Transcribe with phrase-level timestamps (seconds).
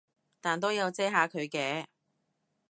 [0.41, 1.85] 但都有遮下佢嘅